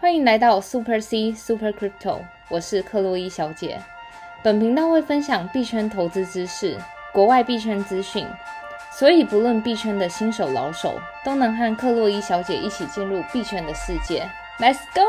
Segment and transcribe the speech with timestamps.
[0.00, 3.80] 欢迎来到 Super C Super Crypto，我是克洛伊小姐。
[4.44, 6.78] 本频道会分享币圈投资知识、
[7.12, 8.24] 国外币圈资讯，
[8.92, 14.22] 所以不论币圈的新手老手，都能和克洛伊小姐一起进入币圈的世界。
[14.60, 15.02] Let's go！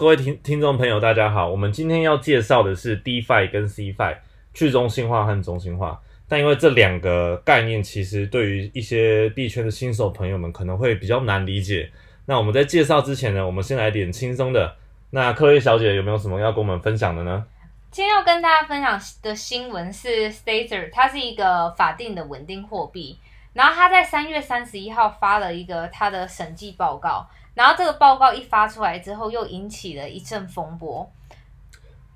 [0.00, 4.16] 各位听听众朋友，大家好，我们今天要介绍的是 DeFi 跟 Cfi，
[4.52, 6.02] 去中心化和中心化。
[6.28, 11.88] 但因为这两个概念，其实对于一些币圈的新手朋友们可能会比较难理解。
[12.26, 14.76] 那我们在介绍之前呢，我们先来点轻松的。
[15.10, 17.44] 那克瑞小姐有没有什么要跟我们分享的呢？
[17.90, 23.18] 今天要跟大家分享的新闻是 Stater，它是一个法定的稳定货币。
[23.52, 31.12] 然后他在三月三十一号发了一个他的审计报告，然后这个报告一发出来之后，又引起了一阵风波。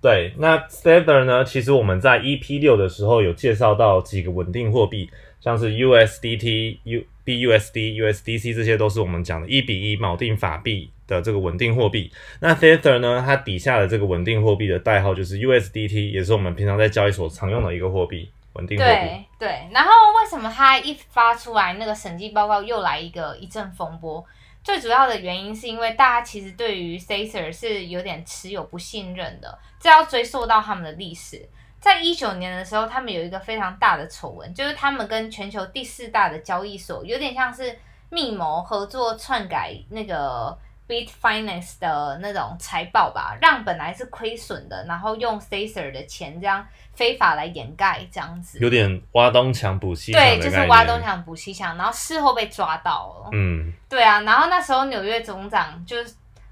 [0.01, 1.45] 对，那 Stater 呢？
[1.45, 10.91] 其实我们在 EP 六的时候有介绍到几个稳定货币，像是 USDT、U、BUSD、USDC，这些都是我们讲的一比一锚定法币。
[11.09, 13.23] 的这个稳定货币，那 Tether 呢？
[13.25, 18.91] 它底下的这个稳定货币的代号就是 USDT，也是我们平常在交易所常用的一个货币，稳定货币。
[18.91, 19.69] 对对。
[19.71, 24.25] 然后为什么它一发出来那个审计报告又来一个一阵风波？
[24.65, 31.49] 最主要的原因是因为大家其实对于 Tether 是有点持有不信任的，这要追溯到他们的历史。
[31.81, 37.79] 在一九年的时候，他们有一个非常大的丑闻，就是他们跟全球第四大的交易所有点像是
[38.11, 40.57] 密谋合作篡改那个。
[40.89, 53.31] Bitfinance 的那种财报吧，让本来是亏损的，然后用 Saser 的钱这样非法来掩盖，这样子有点挖东墙补西墙对，就是挖东墙补西墙，然后事后被抓到了。
[53.33, 55.97] 嗯，对啊，然后那时候纽约总长就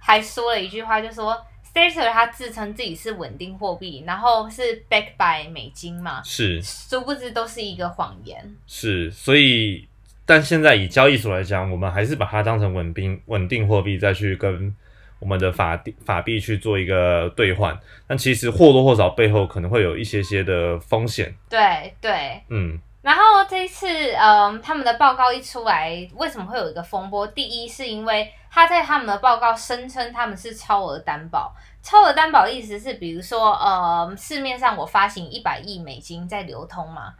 [0.01, 1.41] 还说了一句话，就说
[1.75, 8.57] Saser 他自称自己是稳定货币，然后是 back by 美金嘛，是，殊不知都是一个谎言。
[8.67, 9.89] 是，所以。
[10.27, 14.75] 但现在以交易所来讲，我们还是把它当成稳定稳定货币，再去跟
[15.19, 17.79] 我们的法法币去做一个兑换。
[18.07, 21.35] 但其实或多或少背后可能会有一些些的风险。
[21.51, 22.81] 对对，嗯。
[23.03, 23.21] 然后
[23.51, 27.27] 这一次，嗯，他们的报告一出来，为什么会有一个风波？
[27.27, 31.53] 第一是因为他在他们的报告声称他们是超额担保。
[31.83, 37.13] 超额担保的意思是，比如说，呃，市面上我发行一百亿美金在流通嘛。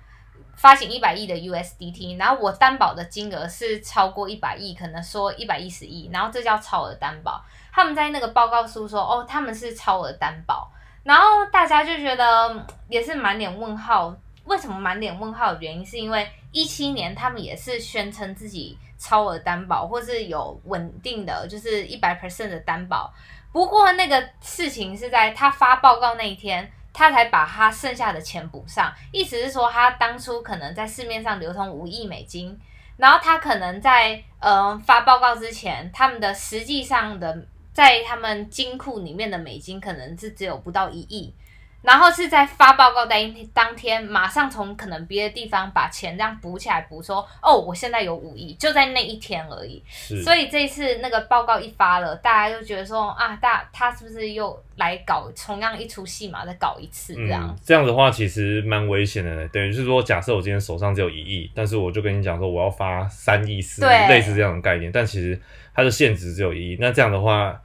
[0.55, 7.45] 发行一百亿的 USDT，然后我担保的金额是超过一百亿，可能说一百一十亿，然后这叫超额担保。
[7.73, 10.71] 他们在那个报告书说，哦，他们是超额担保，
[11.03, 14.15] 然后大家就觉得也是满脸问号。
[14.45, 23.13] 为什么满脸问号的原因，是因为一七年他们也是宣称自己超额担保，或是有稳定的，就是一百 percent 的担保。
[23.53, 26.71] 不过那个事情是在他发报告那一天。
[26.97, 32.57] 他才把他剩下的钱补上，意思是说他当初可能在市面上流通五亿美金，
[32.97, 41.35] 然后他可能在呃发报告之前，他们的实际上的在他们金库里面的美金可能是只有不到一亿。
[41.85, 49.83] 然后是在发报告当当天，马上从可能别的地方把钱这样补起来，补说哦，我现在有五亿，就在那一天而已。
[50.25, 56.47] 所以这一次那个报告一发了，大家就觉得说啊，大他是不是又来搞同样一出戏嘛？
[56.47, 57.55] 再搞一次这样。
[57.63, 65.39] 这样的话其实蛮危险的，等于是说，假设我今天手上只有一亿，但是我就跟你讲说我要发三亿四，类似这样的概念，但其实
[65.75, 66.77] 它的限值只有一亿。
[66.81, 67.61] 那这样的话，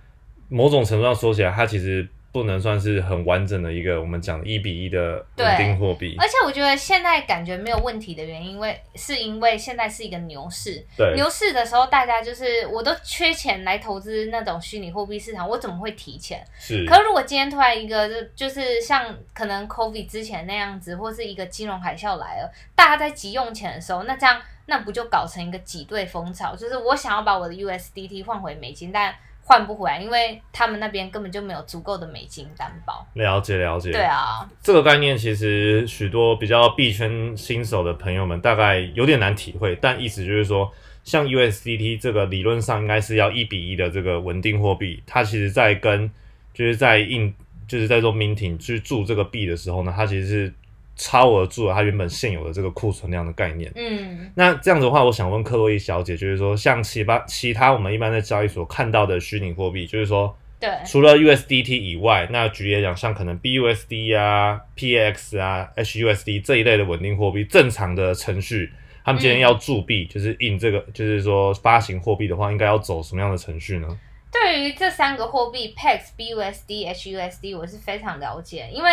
[0.49, 2.05] 某种程度上说起来，它其实。
[2.31, 16.45] 不能算是很完整的一个我们讲一比一的稳定货币，而且我觉得现在感觉没有问题的原因，因为是因为现在是一个牛市，对牛市的时候大家就是我都缺钱来投资那种虚拟货币市场，我怎么会提钱？
[16.59, 26.55] 是，可是如果今天突然一个就就是像可能 COVID 之前那样子，或是一个金融海啸来了，大家在急用钱的时候，那这样那不就搞成一个挤兑风潮？
[26.55, 29.15] 就是我想要把我的 USDT 换回美金，但
[29.49, 33.03] 换不回来，因为他们那边根本就没有足够的美金担保。
[33.13, 33.91] 了解了解。
[33.91, 40.71] 对啊，这个概念其实许多比较币圈新手的朋友们大概有点难体会，但意思就是说，
[41.03, 46.07] 像 USDT 这个理论上应该是要一比一的这个稳定货币，它其实在跟
[46.53, 47.33] 就是在印
[47.67, 50.53] 就是在做 minting 去铸这个币的时候呢，它其实是。
[50.99, 53.71] 超额住了它原本现有的这个库存量的概念。
[53.73, 68.69] 嗯，那这样子的话，我想问克洛伊小姐，就是说，像其他其他我们一般在交易所看到的虚拟货币，就是说，对，除了 USDT 以外，那举例来讲，像可能 BUSD 啊、PX 啊、HUSD 这一类的稳定货币，正常的程序，
[69.05, 73.87] 他们今天要铸币，就是印这个，就是说发行货币的话，应该要走什么样的程序呢？
[74.31, 78.89] 对于这三个货币，PX、BUSD、HUSD，我是非常了解，因为。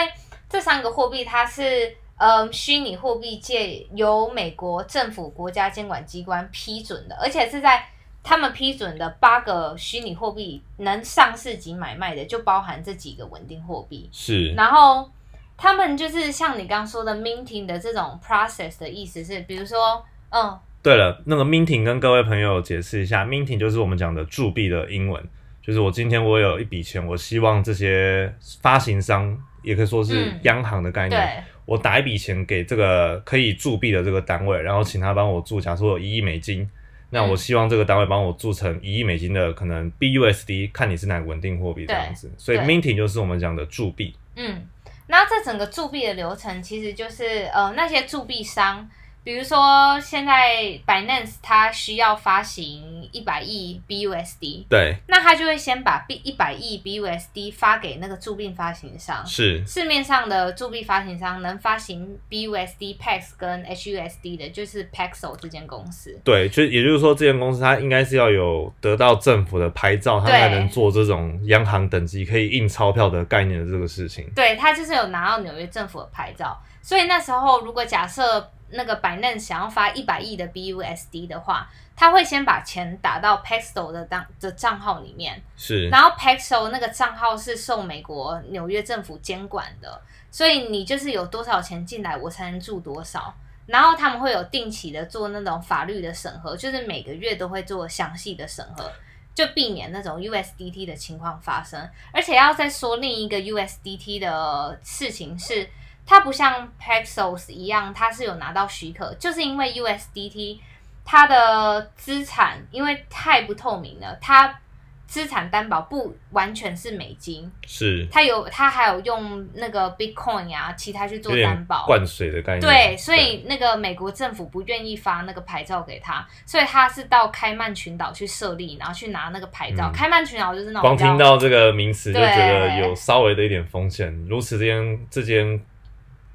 [0.48, 7.86] 这三个货币，它是呃虚拟货币界由美国政府国家监管机关批准的，而且是在
[8.22, 14.08] 他们批准的八个虚拟货币能上市及买卖的，就包含这几个稳定货币。
[14.12, 15.08] 是，然后
[15.56, 25.22] 他们就是像你刚刚说的 minting 的这种 process 的意思是，比如说，嗯，对了，那个 minting 跟各位朋友解释一下，minting 就是我们讲的铸币的英文，
[25.66, 28.32] 就是我今天我有一笔钱，我希望这些
[28.62, 30.40] 发行商，也可以说是嗯。
[30.44, 36.70] 央行的概念，对，我打一笔钱给这个可以铸币的这个单位，然后请他帮我铸，假如说有一亿美金，
[37.10, 37.36] 那我嗯。
[37.36, 42.30] 希望这个单位帮我铸成一亿美金的可能 BUSD，看你是哪个稳定货币这样子。
[42.38, 44.14] 所以 minting 就是我们讲的铸币。
[44.36, 44.64] 嗯，
[45.08, 48.88] 那这整个铸币的流程其实就是呃那些铸币商，
[49.26, 59.26] 比如说现在 Binance 它需要发行一百亿 BUSD，对，那它就会先把 B 一百亿 BUSD 发给那个铸币发行商。
[59.26, 66.16] 是，市面上的铸币发行商能发行 BUSD、PAX 跟 HUSD 的，就是 Paxos 这间公司。
[66.22, 74.30] 对，就也就是说，这间公司它应该是要有得到政府的牌照，它才能做这种央行等级可以印钞票的概念的这个事情。
[74.36, 93.34] 对，它就是有拿到纽约政府的牌照，所以那时候如果假设那个 Binance 想要发一百亿的 BUSD 的话，他会先把钱打到 Paxos 的账的账号里面，是，然后 Paxos 那个账号是受美国纽约政府监管的，所以你就是有多少钱进来，我才能注多少。
[93.66, 98.88] 然后他们会有定期的做那种法律的审核，就是每个月都会做详细的审核，
[99.34, 101.90] 就避免那种 USDT 的情况发生。
[102.12, 105.68] 而且要再说另一个 USDT 的事情是，
[106.06, 110.60] 它不像 Paxos 一样，它是有拿到许可，就是因为 USDT
[111.04, 114.60] 它的资产因为太不透明了，它
[115.06, 121.86] 资产担保不完全是美金，是，它有它还有用那个 Bitcoin 啊，其他去做担保。
[121.86, 122.60] 灌水的概念。
[122.60, 129.90] 对，所以那个美国政府不愿意发那个牌照给他，所以他是到开曼群岛去设立，然后去拿那个牌照。
[129.90, 134.12] 嗯开曼群岛就是那种光听到这个名词就觉得有稍微的一点风险。
[134.28, 135.60] 如此，之间这间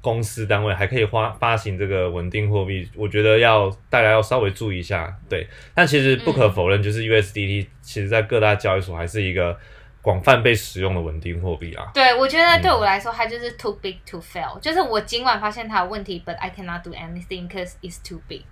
[0.02, 5.16] 公司单位还可以发发行这个稳定货币，我觉得要大家要稍微注意一下。
[5.28, 9.56] 对，但其实不可否认，就是 USDT 其实在各大交易所还是一个
[10.02, 11.88] 广泛被使用的稳定货币啊。
[11.94, 14.58] 对，我觉得嗯对我来说，它就是 too big to fail。
[14.58, 18.42] 就是我尽管发现它有问题，but I cannot do anything because it's too big。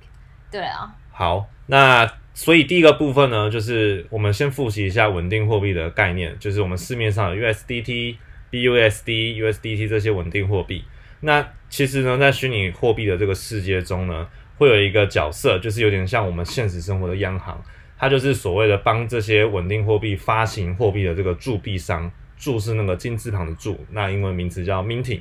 [0.52, 8.16] 对啊，好，那所以第一个部分呢，就是我们先复习一下稳定货币的概念，就是我们市面上的 USDT、
[8.52, 10.84] BUSD、USDT 这些稳定货币。
[11.20, 14.26] 那其实呢，在虚拟货币的这个世界中呢，
[14.56, 17.62] 会有一个角色，就是有点像我们现实生活的央行，
[17.98, 25.20] 它就是所谓的帮这些稳定货币发行货币的这个铸币商，铸是那个金字旁的铸，那英文名字叫 minting。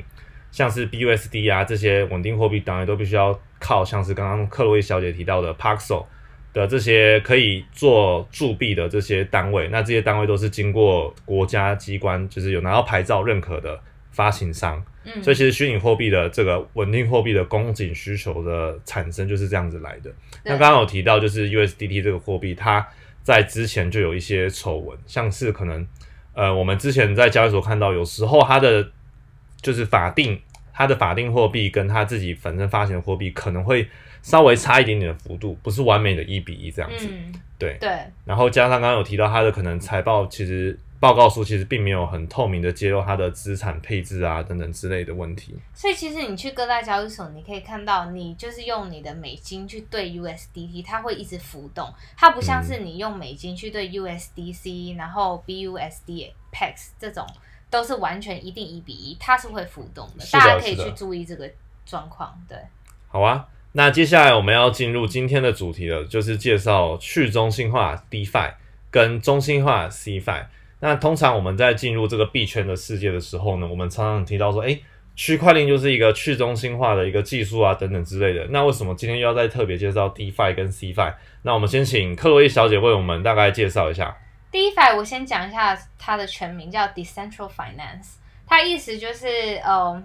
[0.52, 6.06] 像是 BUSD 啊这些稳定货币，当然都必须要靠像是刚刚克洛伊小姐提到的 Paxo
[6.54, 13.80] 的这些可以做铸币的这些单位，那这些单位都是经过国家机关，就是有拿到牌照认可的
[14.10, 14.84] 发行商。
[15.16, 20.12] 嗯，所以其实虚拟货币的这个稳定货币的供给需求的产生就是这样子来的。
[20.44, 22.88] 那刚刚有提到，就是 USDT 这个货币，它
[23.24, 25.86] 在之前就有一些丑闻，像是可能
[26.34, 28.90] 呃，我们之前在交易所看到，有时候它的
[29.62, 30.40] 就是法定
[30.74, 33.88] 它的法定货币跟它自己本身发行的货币可能会
[34.22, 37.08] 稍微差一点点的幅度，不是完美的一比一这样子。
[37.12, 37.90] 嗯，对，对，
[38.26, 45.58] 然后加上刚刚有提到它的可能财报，其实报告书其实并没有很透明的揭露它的资产配置啊等等之类的问题。
[45.74, 57.26] 所以其实你去各大交易所，你可以看到，你就是用你的美金去兑 USDT，它会一直浮动，它不像是你用美金去兑 USDC，然后 BUSD、PEX 这种
[57.70, 61.50] 都是完全一定一比一，它是会浮动的，的大家可以去注意这个
[61.86, 62.38] 状况。
[62.50, 62.58] 对，
[63.08, 68.56] 好啊，那接下来我们要进入今天的主题了，就是介绍去中心化 DeFi
[68.92, 70.48] 跟中心化 CeFi。
[70.80, 74.82] 那通常我们在进入这个币圈的世界的时候呢，我们常常提到说，诶，
[75.16, 78.48] 区块链就是一个去中心化的一个技术啊，等等之类的。
[78.52, 81.14] 那为什么今天又要再特别介绍 DeFi 跟 C Fi？
[81.42, 84.16] 那我们先请克洛伊小姐为我们大概介绍一下。
[84.52, 88.16] DeFi 我先讲一下它的全名叫 Decentral Finance，
[88.48, 89.28] 它意思就是
[89.64, 90.02] 呃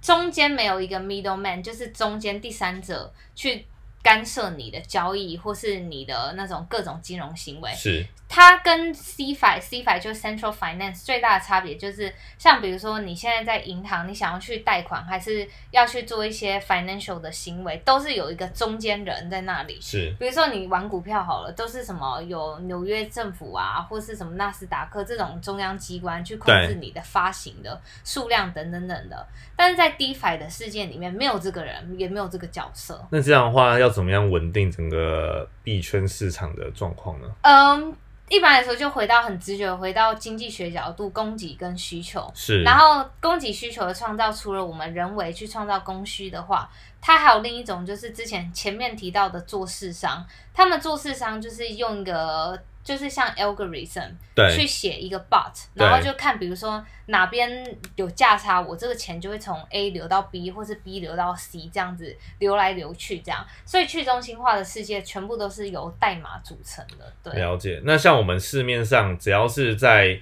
[0.00, 3.64] 中间没有一个 middleman，就是中间第三者去
[4.02, 7.70] 干涉你的交易或是你的那种各种金融行为。
[7.72, 19.78] 是，它跟 CFI CFI 就是 Central Finance 最大的差别就是，像比如说你现在在银行，你想要去贷款，还是要去做一些 financial 的行为，都是有一个中间人在那里。
[19.80, 29.26] 是，比如说你玩股票好了，都是什么有纽约政府啊，或是什么纳斯达克这种中央机关去控制你的发行的数量等等等的。
[29.56, 33.04] 但是在 DeFi 的事件里面，没有这个人，也没有这个角色。
[33.10, 37.28] 那这样的话要要怎么样稳定整个币圈市场的状况呢？
[37.40, 37.96] 嗯，
[38.28, 42.30] 一般来说就回到很直觉，回到经济学角度，供给跟需求。
[42.34, 52.60] 是，然后供给需求的创造，除了我们人为去创造供需的话，它还有另一种，就是之前前面提到的做市商，他们做市商就是用一个。
[52.88, 54.12] 就是像 algorithm
[54.56, 63.46] 去写一个 bot，然后就看，比如说哪边有价差，我这个钱就会从 A 流到 B，或是 B 流到 C，这样子流来流去，这样。
[63.66, 67.12] 所以去中心化的世界全部都是由代码组成的。
[67.22, 67.78] 对，了解。
[67.84, 70.18] 那像我们市面上只要是在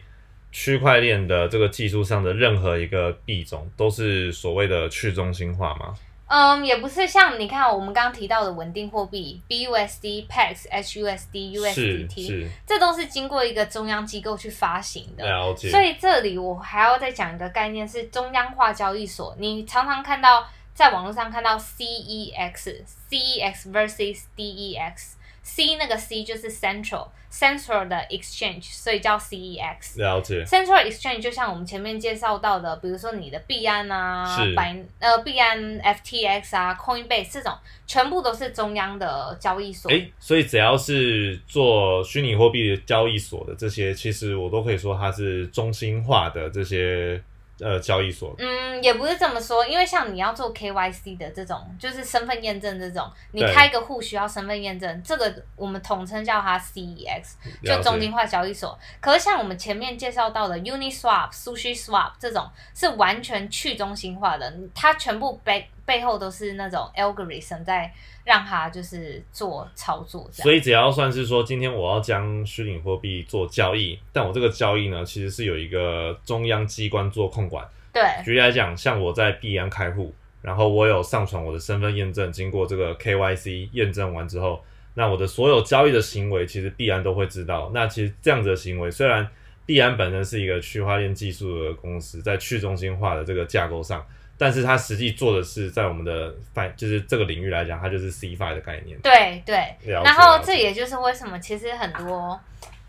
[0.50, 5.94] 区块链的这个技术上的任何一个币种，都是所谓的去中心化吗？
[6.28, 15.25] 嗯，也不是像你看我们刚刚提到的稳定货币 BUSD、PEX、HUSD、USDT，这都是经过一个中央机构去发行的。
[15.25, 15.71] 了解。
[15.71, 19.37] 所以这里我还要再讲一个概念，是中央化交易所。
[19.38, 25.15] 你常常看到在网络上看到 CEX、CEX versus DEX。
[25.49, 29.97] C 那个 C 就是 central central 的 exchange，所以叫 CEX。
[29.97, 30.45] 了解。
[30.45, 34.26] Central exchange 就像我们前面介绍到的，比如说你的币安啊，
[34.57, 39.88] 百呃币安 FTX 啊，Coinbase 这种，全部都是中央的交易所。
[39.91, 47.23] 哎，所以只要是做虚拟货币的交易所的这些，其实我都可以说它是中心化的这些。
[47.59, 57.33] 呃，交易所，嗯，也不是这么说，因为像你要做 KYC 的这种，就是身份验证这种，你开个户需要身份验证，这个我们统称叫它 CEX，
[57.65, 58.79] 就中心化交易所。
[59.01, 67.90] 可是像我们前面介绍到的 Uniswap、SushiSwap 这种，是完全去中心化的，它全部背背后都是那种 algorithm 在。
[68.26, 77.64] 让它就是做操作，所以只要算是说，今天我要将虚拟货币做交易，但我这个交易呢，其实是有一个中央机关做控管。
[77.93, 80.12] 对，举例来讲，像我在币安开户，
[80.43, 84.61] 然后我有上传我的身份验证，经过这个 KYC 验证完之后，
[84.95, 87.71] 那我的所有交易的行为，其实币安都会知道。
[87.73, 89.25] 那其实这样子的行为，虽然
[89.64, 94.05] 币安本身是一个区块链技术的公司，在去中心化的这个架构上。
[94.38, 98.99] 但是它实际做的是在我们的范，就是这个领域来讲，它就是 C five 的概念。
[99.00, 102.38] 对对，然后这也就是为什么其实很多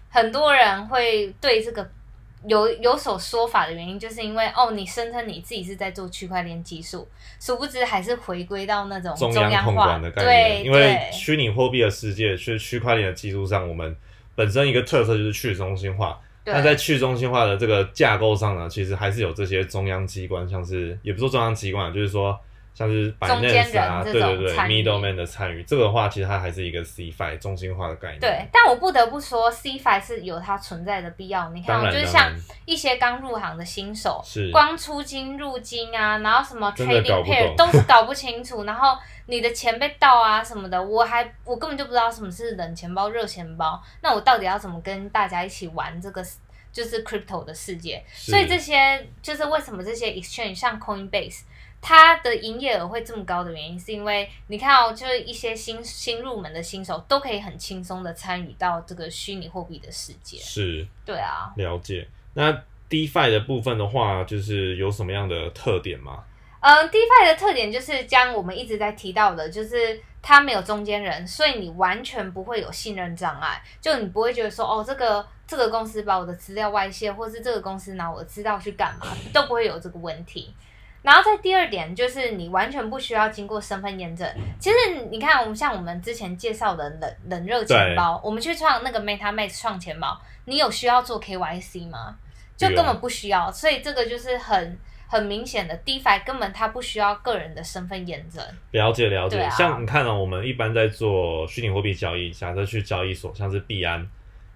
[0.10, 1.89] 很多人会对这个
[2.46, 7.08] 有有所说法的原因，就是因为哦，你声称你自己是在做区块链技术，
[7.39, 10.66] 殊不知还是回归到那种中央控管的概念。
[10.66, 13.96] 因为虚拟货币的世界，是区块链的技术上，我们
[14.36, 16.20] 本身一个特色就是去中心化。
[16.54, 22.39] 那在去中心化的这个架构上呢，其实还是有这些中央机关，像是也不说中央机关，就是说
[22.77, 28.19] 像是中间人啊，对对对，middleman 的参与，这个的话其实它还是一个 C five 中心化的概念。
[28.19, 31.50] 对，但我不得不说，C five 是有它存在的必要。
[31.50, 32.31] 你看，就是像
[32.65, 38.96] 一些刚入行的新手，是光出金入金啊，然后什么 trading pair 都是搞不清楚， 然后。
[39.29, 43.77] 你的钱被盗啊什么的，我还我根本就不知道什么是冷钱包、热钱包。
[44.01, 46.24] 那我到底要怎么跟大家一起玩这个
[46.72, 48.01] 就是 crypto 的世界？
[48.13, 51.41] 所以这些就是为什么这些 exchange 像 Coinbase，
[51.81, 60.38] 它的营业额会这么高的原因，是因为你看哦，就是一些新新入门的新手都可以很轻松的参与到这个虚拟货币的世界。
[60.38, 62.07] 是，对啊，了解。
[62.34, 62.51] 那
[62.89, 66.24] DeFi 的部分的话，就是有什么样的特点吗？
[66.60, 73.62] 嗯，DeFi 的特点就是将我们一直在提到的，就是它没有中间人，所以你完全不会有信任障碍。
[73.79, 80.53] 就你不会觉得说，哦，这个这个公司把我的资料外泄，或是这个公司拿我的资料去干嘛，都不会有这个问题。
[81.08, 84.30] 然后在第二点，就是你完全不需要经过身份验证。
[84.60, 84.76] 其实
[85.10, 92.18] 你看，我们像我们之前介绍的冷冷热钱包，我们去创那个 MetaMask 创钱包，你有需要做 KYC 吗？
[92.58, 93.50] 就根本不需要。
[93.50, 94.78] 所以这个就是很。
[95.10, 98.44] 很明显的，DeFi 根本它不需要个人的身份验证。
[98.72, 104.06] 了解了解，像你看哦，我们一般在做虚拟货币交易，假设去交易所，像是币安，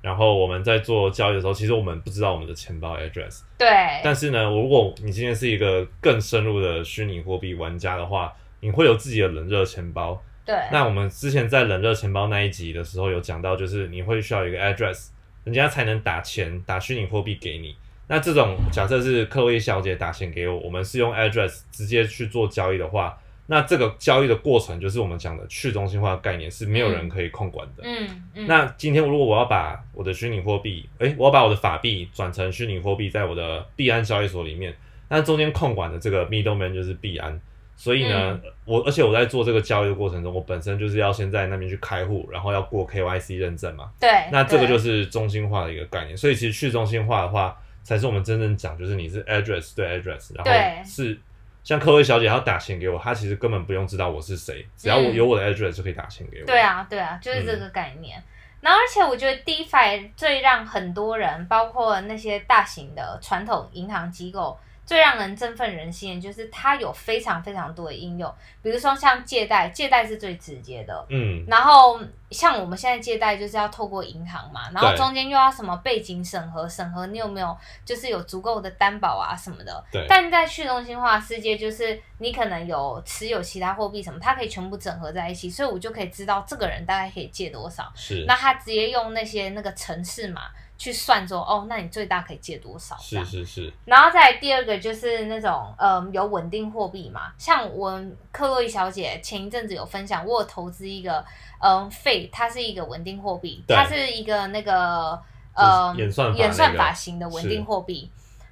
[0.01, 3.41] 然后我们在做交易的时候，其实我们不知道我们的钱包 address。
[3.57, 3.67] 对。
[4.03, 10.21] 但是呢，如果你今天是一个更深入的虚拟货币玩家的话，你会有自己的冷热钱包。
[10.43, 10.55] 对。
[10.71, 15.09] 那我们之前在冷热钱包那一集的时候有讲到，就是你会需要一个 address，
[15.43, 17.75] 人家才能打钱打虚拟货币给你。
[18.07, 23.17] 那这种假设是客位小姐打钱给我，我们是用 address 直接去做交易的话，
[23.51, 27.83] 那这个交易的过程就是我们讲的去中心化的概念，是没有人可以控管的。
[27.83, 28.47] 嗯嗯。
[28.47, 34.73] 那今天如果我要把我的虚拟货币，诶，我要把我的法币转成虚拟货币，在我的币安交易所里面，
[35.09, 37.37] 那中间控管的这个 middleman 就是币安。
[37.75, 43.91] 所以呢，我而且我在做这个交易的过程中，我本身就是要先在那边去开户，然后要过 KYC 认证嘛。
[43.99, 44.09] 对。
[44.31, 46.15] 那这个就是中心化的一个概念。
[46.15, 47.57] 所以其实去中心化的话。
[47.83, 50.51] 才是我们真正讲，就是你是 address 对 address，然后
[50.85, 51.19] 是
[51.63, 56.45] 像克薇小姐，她打钱给我，她其实根本不用知道我是谁，只要我嗯有我的 address 就可以打钱给我。
[56.45, 58.21] 对，啊，对啊，就是这个概念。
[58.61, 71.05] 然后，而且我觉得 DeFi 最让很多人，包括那些大型的传统银行机构，最让人振奋人心的就是它有非常非常多的应用，比如说像借贷，借贷是最直接的。
[71.09, 79.83] 嗯，然后像我们现在借贷就是要透过银行嘛，然后中间又要什么背景审核，审核你有没有就是有足够的担保啊什么的。
[79.91, 87.89] 对，但在去中心化世界，就是你可能有持有其他货币什么，它可以全部整合在一起，所以我就可以知道这个人大概可以借多少。
[87.95, 90.41] 是那他直接用那些那个城市码
[90.81, 92.97] 去算说，哦，那你最大可以借多少？
[92.97, 93.23] 是。
[93.23, 101.23] 是是，然后再第二个就是那种呃有稳定货币嘛，像我克洛伊小姐前一阵子有分享，我有投资一个
[101.59, 105.21] 嗯费，它是一个稳定货币，它是一个那个
[105.53, 108.09] 呃演算法演算法型的稳定货币。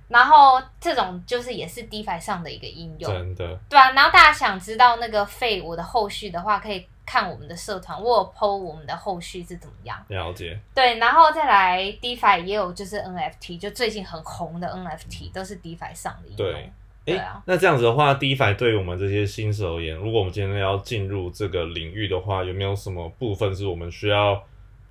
[0.07, 3.91] 然后这种就是也是 DeFi 上的一个应用，真的对啊。
[3.93, 9.97] 然后大家想知道那个费我的后续的话，可以看我们的社团，我有 PO 我们的后续是怎么样。
[10.09, 10.59] 了解。
[10.75, 16.37] 对，然后再来 DeFi 也有就是 NFT，就最近很红的 NFT 都是 DeFi 上的应用。
[16.37, 16.71] 对诶
[17.05, 24.43] 对啊，那这样子的话，DeFi 对于我们这些新手而言，如果我们今天要进入这个领域的话，有没有什么部分是我们需要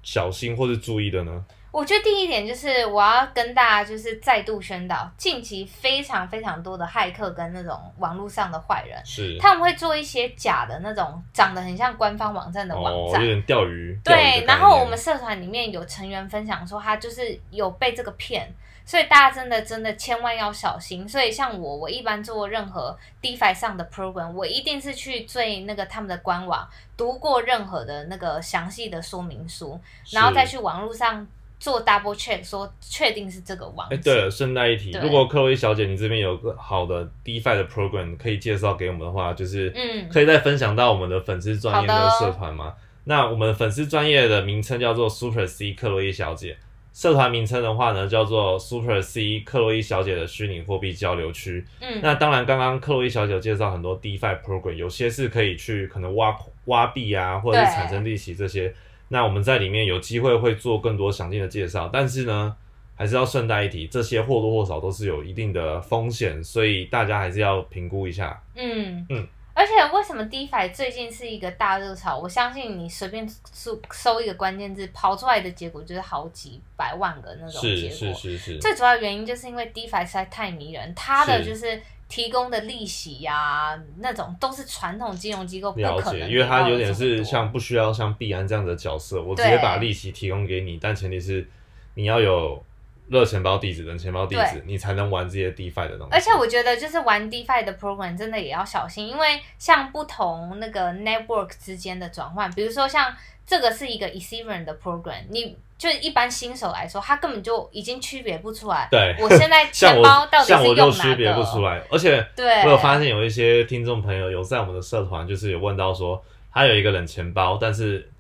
[0.03, 1.45] 小心或是注意的呢？
[1.71, 13.21] 我觉得第一点就是我要跟大家就是再度宣导，近期非常非常多的骇客跟那种网络上的坏人，是他们会做一些假的那种长得很像官方网站的网哦，站。
[13.21, 13.99] 有点钓鱼。
[14.03, 18.51] 对，然后我们社团里面有成员分享说，他就是有被这个骗，
[18.87, 21.07] 所以大家真的真的千万要小心。
[21.07, 29.79] 所以像我，我一般做任何 DeFi 上的 program，我一定是去最那个他们的官网读过任何的那个详细的说明书，
[30.13, 31.27] 然后再去网络上
[31.59, 33.89] 做 double check，说确定是这个网。
[34.03, 42.75] 对了，顺带一提，如果克洛伊小姐你这边有个好的 DeFi 的 program 可以介绍给我们的话，就是嗯可以再分享到我们的粉丝专业的社团吗？
[43.05, 46.57] 那我们粉丝专业的名称叫做 Super C 克洛伊小姐，
[46.93, 51.65] 社团名称的话呢叫做 Super C 克洛伊小姐的虚拟货币交流区。
[51.81, 58.73] 嗯，那当然，刚刚克洛伊小姐介绍很多 DeFi program，有些是可以去可能挖挖币啊，或者是产生利息这些。
[59.09, 62.55] 那我们在里面有机会会做更多详尽的介绍，但是呢，
[62.95, 68.43] 还是要顺带一提，这些或多或少都是有一定的风险，所以大家还是要评估一下。
[68.55, 69.07] 嗯。
[69.09, 69.27] 嗯。
[69.27, 69.38] 而
[69.69, 72.19] 且为什么 DeFi 最近是一个大热潮？
[72.19, 78.15] 我相信你随便搜搜一个关键字，跑出来的结果就是好几百万个那种结是果。
[78.15, 91.47] 是是是，最主要原因就是因为 DeFi 实在太迷人，它的就是提供的利息呀、那种都是传统金融机构不了可能解，因为它有点是像不需要像币安这样的角色，我直接把利息提供给你，但前提是
[91.95, 92.65] 你要有
[93.09, 96.13] 热钱包地址、冷钱包地址，你才能玩这些 DeFi 的东西。
[96.13, 103.15] 而且我觉得，就是玩 DeFi 的 program 真的也要小心，因为像不同那个 network 之间的转换，比如说像
[103.47, 108.89] 这个是一个 Ethereum 的 program，你就一般新手来说，他根本就已经区别不出来。
[108.91, 111.69] 对 我现在像钱包到底是用哪就区别不出个？
[111.69, 118.11] 来，而且对，我有发现有一些听众朋友有在我们的社团，就是有问到说，他有一个冷钱包，但是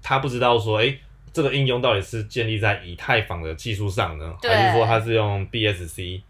[0.00, 0.98] 他不知道说，诶，
[1.32, 6.22] 这个应用到底是建立在以太坊的技术上呢，对还是说它是用 BSC？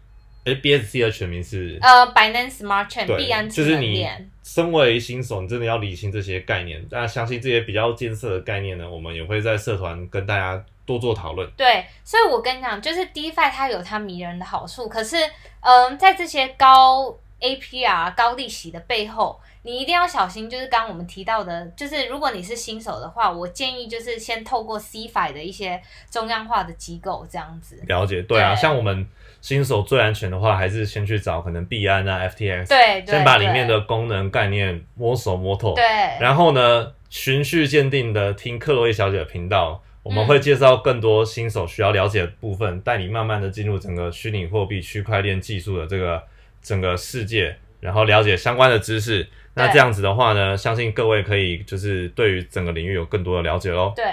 [0.45, 4.07] 哎 b s c 的全名是呃，Binance Smart Chain 对币安就是你，
[4.41, 6.83] 身为新手，你真的要理清这些概念。
[6.89, 11.47] 那相信这些比较艰涩的概念呢，我们也会在社团跟大家多做讨论。
[11.57, 15.17] 对，所以我跟你讲，就是 DeFi 它有它迷人的好处，可是，
[15.59, 20.49] 嗯，在这些高 APR 高利息的背后，你一定要小心。
[20.49, 27.81] 就是刚刚我们提到的，就是如果你是新手的话，我建议就是先透过 CFI 的一些中央化的机构这样子。
[27.87, 29.07] 了解，对啊，对像我们
[29.41, 35.73] 新手最安全的话，还是先去找可能币安啊、FTX，对，对先把里面的功能概念摸熟摸透。
[35.75, 35.83] 对
[36.19, 46.21] 然后呢，循序渐进的听克洛伊小姐的频道，我们嗯会介绍更多新手需要了解的部分，带你慢慢的进入整个虚拟货币、区块链技术的这个
[46.61, 49.27] 整个世界，然后了解相关的知识。
[49.55, 53.91] 那对这样子的话呢，相信各位可以就是对于整个领域有更多的了解喽。
[53.95, 54.05] 对。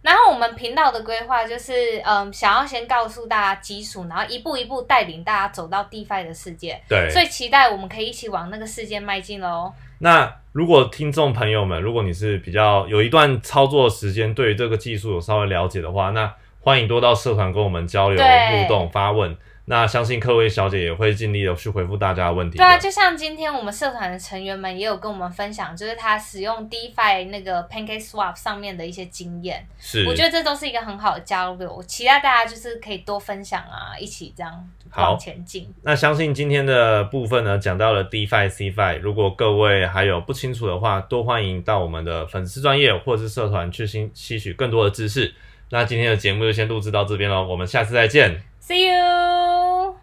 [0.00, 1.72] 然后我们频道的规划就是，
[2.04, 6.78] 嗯，想要先告诉大家基础，然后一步一步带领大家走到 DeFi 的世界。
[6.86, 9.72] 对，所以期待我们可以一起往那个世界迈进喽。
[10.00, 16.30] 那如果听众朋友们，如果你是比较有一段操作时间，对于这个技术有稍微了解的话，那
[16.64, 19.36] 欢迎多到社团跟我们交流、互动、发问。
[19.66, 22.64] 那相信各位小姐也会尽力的去回复大家的问题的。
[22.64, 35.70] 对啊，就像今天我们社团的成员们也有跟我们分享，就是他使用 DeFi 那个 Pancake Swap 上面的一些经验，是，我觉得这都是一个很好的交流，期待大家就是可以多分享啊，一起这样好往前进。
[35.82, 45.34] 那相信今天的部分呢，讲到了 DeFi、CFi，如果各位还有不清楚的话，多欢迎到我们的粉丝专业或是社团去吸吸取更多的知识。
[45.74, 48.40] 那今天的节目就先录制到这边喽我们下次再见。
[48.60, 49.96] See you